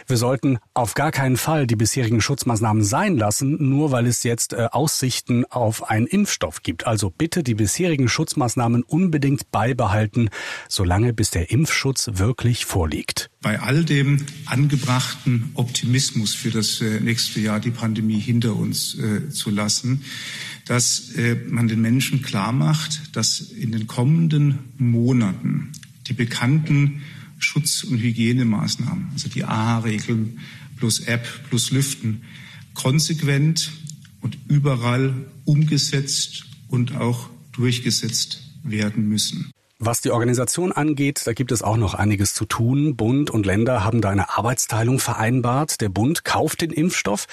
wir 0.07 0.17
sollten 0.17 0.59
auf 0.73 0.95
gar 0.95 1.13
keinen 1.13 1.37
Fall 1.37 1.65
die 1.65 1.77
bisherigen 1.77 2.19
Schutzmaßnahmen 2.19 2.83
sein 2.83 3.15
lassen, 3.15 3.55
nur 3.69 3.91
weil 3.93 4.05
es 4.05 4.23
jetzt 4.23 4.51
äh, 4.51 4.67
Aussichten 4.69 5.45
auf 5.45 5.89
einen 5.89 6.07
Impfstoff 6.07 6.61
gibt. 6.61 6.85
Also 6.85 7.09
bitte 7.09 7.41
die 7.41 7.55
bisherigen 7.55 8.09
Schutzmaßnahmen 8.09 8.83
unbedingt 8.83 9.49
beibehalten 9.49 10.29
solange 10.73 11.13
bis 11.13 11.29
der 11.29 11.51
Impfschutz 11.51 12.09
wirklich 12.13 12.65
vorliegt. 12.65 13.29
Bei 13.41 13.59
all 13.59 13.85
dem 13.85 14.25
angebrachten 14.45 15.51
Optimismus 15.53 16.33
für 16.33 16.51
das 16.51 16.81
äh, 16.81 16.99
nächste 16.99 17.39
Jahr, 17.39 17.59
die 17.59 17.71
Pandemie 17.71 18.19
hinter 18.19 18.55
uns 18.55 18.97
äh, 18.97 19.29
zu 19.29 19.49
lassen, 19.49 20.03
dass 20.65 21.11
äh, 21.15 21.35
man 21.47 21.67
den 21.67 21.81
Menschen 21.81 22.21
klar 22.21 22.51
macht, 22.51 23.15
dass 23.15 23.39
in 23.39 23.71
den 23.71 23.87
kommenden 23.87 24.59
Monaten 24.77 25.71
die 26.07 26.13
bekannten 26.13 27.01
Schutz- 27.37 27.83
und 27.83 27.99
Hygienemaßnahmen, 27.99 29.09
also 29.13 29.29
die 29.29 29.43
AHA-Regeln 29.43 30.39
plus 30.77 31.01
App 31.01 31.27
plus 31.49 31.71
Lüften, 31.71 32.23
konsequent 32.73 33.71
und 34.21 34.37
überall 34.47 35.13
umgesetzt 35.45 36.45
und 36.67 36.95
auch 36.95 37.29
durchgesetzt 37.51 38.41
werden 38.63 39.07
müssen. 39.07 39.52
Was 39.85 39.99
die 39.99 40.11
Organisation 40.11 40.71
angeht, 40.71 41.23
da 41.25 41.33
gibt 41.33 41.51
es 41.51 41.61
auch 41.61 41.75
noch 41.75 41.93
einiges 41.93 42.33
zu 42.33 42.45
tun. 42.45 42.95
Bund 42.95 43.29
und 43.29 43.45
Länder 43.45 43.83
haben 43.83 43.99
da 43.99 44.11
eine 44.11 44.29
Arbeitsteilung 44.29 44.97
vereinbart. 44.97 45.81
Der 45.81 45.89
Bund 45.89 46.23
kauft 46.23 46.61
den 46.61 46.71
Impfstoff. 46.71 47.27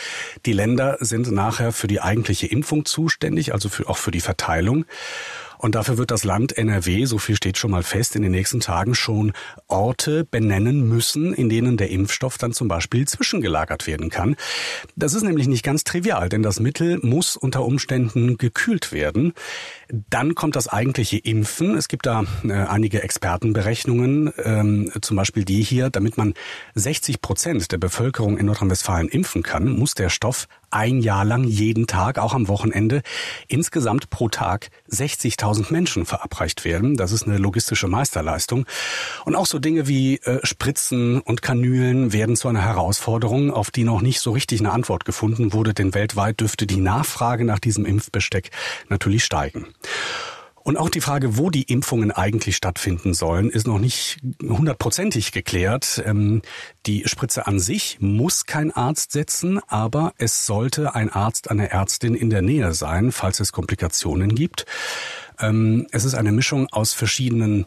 Die 0.46 0.52
Länder 0.52 0.96
sind 0.98 1.30
nachher 1.30 1.70
für 1.70 1.86
die 1.86 2.00
eigentliche 2.00 2.48
Impfung 2.48 2.84
zuständig, 2.86 3.52
also 3.52 3.68
für, 3.68 3.88
auch 3.88 3.98
für 3.98 4.10
die 4.10 4.20
Verteilung. 4.20 4.84
Und 5.60 5.74
dafür 5.74 5.98
wird 5.98 6.10
das 6.10 6.24
Land 6.24 6.56
NRW, 6.56 7.04
so 7.04 7.18
viel 7.18 7.36
steht 7.36 7.58
schon 7.58 7.70
mal 7.70 7.82
fest, 7.82 8.16
in 8.16 8.22
den 8.22 8.32
nächsten 8.32 8.60
Tagen 8.60 8.94
schon 8.94 9.32
Orte 9.68 10.24
benennen 10.24 10.88
müssen, 10.88 11.34
in 11.34 11.50
denen 11.50 11.76
der 11.76 11.90
Impfstoff 11.90 12.38
dann 12.38 12.54
zum 12.54 12.66
Beispiel 12.66 13.06
zwischengelagert 13.06 13.86
werden 13.86 14.08
kann. 14.08 14.36
Das 14.96 15.12
ist 15.12 15.22
nämlich 15.22 15.48
nicht 15.48 15.62
ganz 15.62 15.84
trivial, 15.84 16.30
denn 16.30 16.42
das 16.42 16.60
Mittel 16.60 16.98
muss 17.02 17.36
unter 17.36 17.62
Umständen 17.62 18.38
gekühlt 18.38 18.90
werden. 18.90 19.34
Dann 20.08 20.34
kommt 20.34 20.56
das 20.56 20.66
eigentliche 20.66 21.18
Impfen. 21.18 21.76
Es 21.76 21.88
gibt 21.88 22.06
da 22.06 22.24
äh, 22.42 22.52
einige 22.52 23.02
Expertenberechnungen, 23.02 24.32
ähm, 24.42 24.90
zum 25.02 25.18
Beispiel 25.18 25.44
die 25.44 25.62
hier, 25.62 25.90
damit 25.90 26.16
man 26.16 26.32
60 26.74 27.20
Prozent 27.20 27.70
der 27.70 27.78
Bevölkerung 27.78 28.38
in 28.38 28.46
Nordrhein-Westfalen 28.46 29.08
impfen 29.08 29.42
kann, 29.42 29.68
muss 29.68 29.92
der 29.92 30.08
Stoff 30.08 30.48
ein 30.70 31.00
Jahr 31.00 31.24
lang 31.24 31.44
jeden 31.44 31.86
Tag, 31.86 32.18
auch 32.18 32.34
am 32.34 32.48
Wochenende, 32.48 33.02
insgesamt 33.48 34.10
pro 34.10 34.28
Tag 34.28 34.70
60.000 34.90 35.72
Menschen 35.72 36.06
verabreicht 36.06 36.64
werden. 36.64 36.96
Das 36.96 37.12
ist 37.12 37.26
eine 37.26 37.38
logistische 37.38 37.88
Meisterleistung. 37.88 38.66
Und 39.24 39.36
auch 39.36 39.46
so 39.46 39.58
Dinge 39.58 39.88
wie 39.88 40.16
äh, 40.18 40.40
Spritzen 40.44 41.20
und 41.20 41.42
Kanülen 41.42 42.12
werden 42.12 42.36
zu 42.36 42.48
einer 42.48 42.62
Herausforderung, 42.62 43.50
auf 43.50 43.70
die 43.70 43.84
noch 43.84 44.00
nicht 44.00 44.20
so 44.20 44.32
richtig 44.32 44.60
eine 44.60 44.72
Antwort 44.72 45.04
gefunden 45.04 45.52
wurde, 45.52 45.74
denn 45.74 45.94
weltweit 45.94 46.40
dürfte 46.40 46.66
die 46.66 46.76
Nachfrage 46.76 47.44
nach 47.44 47.58
diesem 47.58 47.84
Impfbesteck 47.84 48.50
natürlich 48.88 49.24
steigen. 49.24 49.66
Und 50.62 50.76
auch 50.76 50.90
die 50.90 51.00
Frage, 51.00 51.38
wo 51.38 51.50
die 51.50 51.62
Impfungen 51.62 52.10
eigentlich 52.10 52.56
stattfinden 52.56 53.14
sollen, 53.14 53.48
ist 53.48 53.66
noch 53.66 53.78
nicht 53.78 54.18
hundertprozentig 54.42 55.32
geklärt. 55.32 56.02
Ähm, 56.04 56.42
die 56.86 57.08
Spritze 57.08 57.46
an 57.46 57.58
sich 57.58 57.98
muss 58.00 58.44
kein 58.44 58.70
Arzt 58.70 59.12
setzen, 59.12 59.60
aber 59.68 60.12
es 60.18 60.46
sollte 60.46 60.94
ein 60.94 61.10
Arzt, 61.10 61.50
eine 61.50 61.70
Ärztin 61.70 62.14
in 62.14 62.30
der 62.30 62.42
Nähe 62.42 62.74
sein, 62.74 63.10
falls 63.10 63.40
es 63.40 63.52
Komplikationen 63.52 64.34
gibt. 64.34 64.66
Ähm, 65.40 65.86
es 65.92 66.04
ist 66.04 66.14
eine 66.14 66.32
Mischung 66.32 66.68
aus 66.70 66.92
verschiedenen 66.92 67.66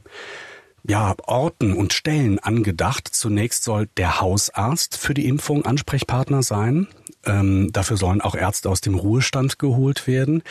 ja, 0.85 1.15
Orten 1.23 1.73
und 1.73 1.93
Stellen 1.93 2.39
angedacht. 2.39 3.07
Zunächst 3.11 3.63
soll 3.63 3.87
der 3.97 4.21
Hausarzt 4.21 4.97
für 4.97 5.13
die 5.13 5.27
Impfung 5.27 5.65
Ansprechpartner 5.65 6.43
sein. 6.43 6.87
Ähm, 7.25 7.71
dafür 7.71 7.97
sollen 7.97 8.21
auch 8.21 8.35
Ärzte 8.35 8.69
aus 8.69 8.81
dem 8.81 8.95
Ruhestand 8.95 9.59
geholt 9.59 10.07
werden. 10.07 10.43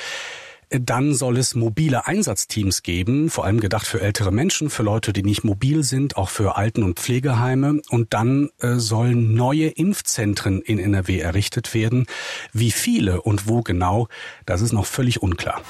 Dann 0.81 1.13
soll 1.15 1.37
es 1.37 1.55
mobile 1.55 2.07
Einsatzteams 2.07 2.83
geben, 2.83 3.29
vor 3.29 3.45
allem 3.45 3.61
gedacht 3.61 3.87
für 3.87 4.01
ältere 4.01 4.33
Menschen, 4.33 4.71
für 4.71 4.83
Leute, 4.83 5.13
die 5.13 5.23
nicht 5.23 5.45
mobil 5.45 5.83
sind, 5.83 6.17
auch 6.17 6.31
für 6.31 6.57
Alten- 6.57 6.83
und 6.83 6.99
Pflegeheime. 6.99 7.81
Und 7.91 8.15
dann 8.15 8.49
äh, 8.61 8.77
sollen 8.77 9.35
neue 9.35 9.69
Impfzentren 9.69 10.63
in 10.63 10.79
NRW 10.79 11.19
errichtet 11.19 11.75
werden. 11.75 12.07
Wie 12.53 12.71
viele 12.71 13.21
und 13.21 13.49
wo 13.49 13.61
genau, 13.61 14.09
das 14.47 14.63
ist 14.63 14.73
noch 14.73 14.87
völlig 14.87 15.23
unklar. 15.23 15.61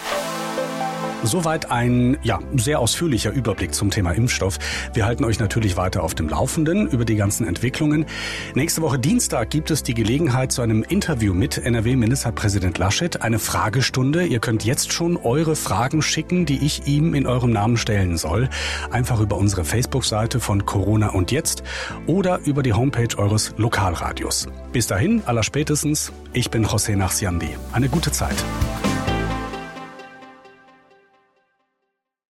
Soweit 1.24 1.70
ein 1.70 2.18
ja, 2.24 2.40
sehr 2.56 2.80
ausführlicher 2.80 3.30
Überblick 3.30 3.74
zum 3.74 3.90
Thema 3.90 4.10
Impfstoff. 4.10 4.58
Wir 4.92 5.06
halten 5.06 5.24
euch 5.24 5.38
natürlich 5.38 5.76
weiter 5.76 6.02
auf 6.02 6.16
dem 6.16 6.28
Laufenden 6.28 6.88
über 6.88 7.04
die 7.04 7.14
ganzen 7.14 7.46
Entwicklungen. 7.46 8.06
Nächste 8.54 8.82
Woche 8.82 8.98
Dienstag 8.98 9.50
gibt 9.50 9.70
es 9.70 9.84
die 9.84 9.94
Gelegenheit 9.94 10.50
zu 10.50 10.62
einem 10.62 10.82
Interview 10.82 11.32
mit 11.32 11.58
NRW-Ministerpräsident 11.58 12.76
Laschet. 12.78 13.22
Eine 13.22 13.38
Fragestunde. 13.38 14.26
Ihr 14.26 14.40
könnt 14.40 14.64
jetzt 14.64 14.92
schon 14.92 15.16
eure 15.16 15.54
Fragen 15.54 16.02
schicken, 16.02 16.44
die 16.44 16.64
ich 16.66 16.88
ihm 16.88 17.14
in 17.14 17.28
eurem 17.28 17.52
Namen 17.52 17.76
stellen 17.76 18.16
soll. 18.16 18.48
Einfach 18.90 19.20
über 19.20 19.36
unsere 19.36 19.64
Facebook-Seite 19.64 20.40
von 20.40 20.66
Corona 20.66 21.10
und 21.10 21.30
Jetzt 21.30 21.62
oder 22.06 22.40
über 22.44 22.64
die 22.64 22.72
Homepage 22.72 23.16
eures 23.16 23.54
Lokalradios. 23.56 24.48
Bis 24.72 24.88
dahin, 24.88 25.22
allerspätestens, 25.24 26.12
ich 26.32 26.50
bin 26.50 26.66
José 26.66 26.96
Nachsiandi. 26.96 27.50
Eine 27.72 27.88
gute 27.88 28.10
Zeit. 28.10 28.44